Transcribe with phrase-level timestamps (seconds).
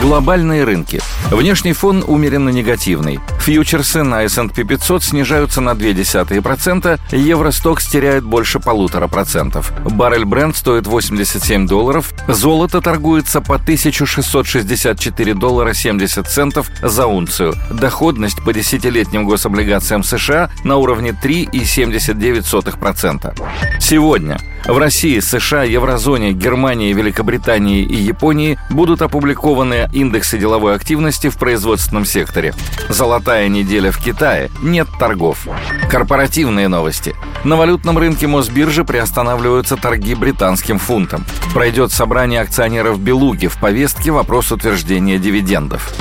[0.00, 1.00] Глобальные рынки.
[1.30, 3.20] Внешний фон умеренно негативный.
[3.40, 9.72] Фьючерсы на S&P 500 снижаются на 0,2%, Евростокс теряет больше полутора процентов.
[9.84, 17.54] Баррель бренд стоит 87 долларов, золото торгуется по 1664 доллара 70 центов за унцию.
[17.70, 23.80] Доходность по десятилетним гособлигациям США на уровне 3,79%.
[23.80, 31.38] Сегодня в России, США, Еврозоне, Германии, Великобритании и Японии будут опубликованы индексы деловой активности в
[31.38, 32.54] производственном секторе.
[32.88, 34.50] Золотая неделя в Китае.
[34.62, 35.46] Нет торгов.
[35.90, 37.14] Корпоративные новости.
[37.44, 41.24] На валютном рынке Мосбиржи приостанавливаются торги британским фунтом.
[41.54, 45.92] Пройдет собрание акционеров Белуги в повестке вопрос утверждения дивидендов.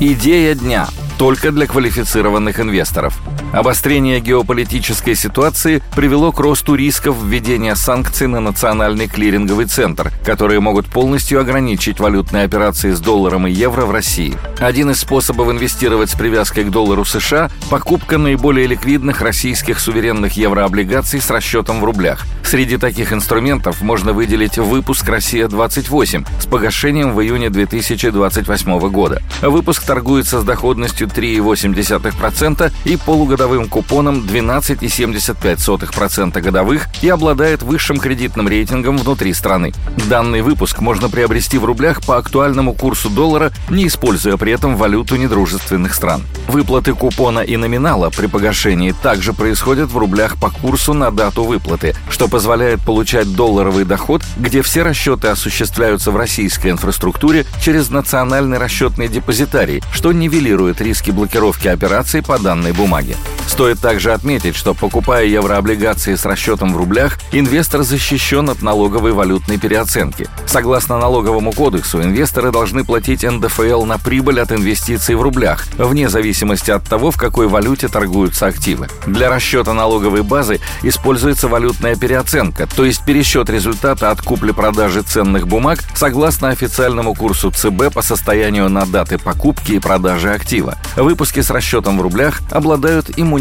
[0.00, 0.88] Идея дня
[1.18, 3.20] только для квалифицированных инвесторов.
[3.52, 10.86] Обострение геополитической ситуации привело к росту рисков введения санкций на Национальный клиринговый центр, которые могут
[10.86, 14.36] полностью ограничить валютные операции с долларом и евро в России.
[14.60, 21.20] Один из способов инвестировать с привязкой к доллару США– покупка наиболее ликвидных российских суверенных еврооблигаций
[21.20, 22.26] с расчетом в рублях.
[22.44, 29.22] Среди таких инструментов можно выделить выпуск «Россия-28» с погашением в июне 2028 года.
[29.42, 38.46] Выпуск торгуется с доходностью 3,8% и полугодовым годовым купоном 12,75% годовых и обладает высшим кредитным
[38.46, 39.72] рейтингом внутри страны.
[40.10, 45.16] Данный выпуск можно приобрести в рублях по актуальному курсу доллара, не используя при этом валюту
[45.16, 46.22] недружественных стран.
[46.48, 51.96] Выплаты купона и номинала при погашении также происходят в рублях по курсу на дату выплаты,
[52.10, 59.08] что позволяет получать долларовый доход, где все расчеты осуществляются в российской инфраструктуре через национальный расчетный
[59.08, 63.16] депозитарий, что нивелирует риски блокировки операций по данной бумаге.
[63.50, 69.58] Стоит также отметить, что покупая еврооблигации с расчетом в рублях, инвестор защищен от налоговой валютной
[69.58, 70.28] переоценки.
[70.46, 76.70] Согласно налоговому кодексу, инвесторы должны платить НДФЛ на прибыль от инвестиций в рублях, вне зависимости
[76.70, 78.86] от того, в какой валюте торгуются активы.
[79.04, 85.80] Для расчета налоговой базы используется валютная переоценка, то есть пересчет результата от купли-продажи ценных бумаг
[85.96, 90.78] согласно официальному курсу ЦБ по состоянию на даты покупки и продажи актива.
[90.94, 93.39] Выпуски с расчетом в рублях обладают иммунитетом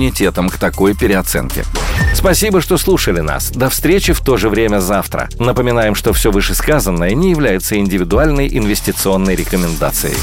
[0.50, 1.66] к такой переоценке.
[2.14, 3.52] Спасибо, что слушали нас.
[3.52, 5.30] До встречи в то же время завтра.
[5.40, 10.18] Напоминаем, что все вышесказанное не является индивидуальной инвестиционной рекомендацией.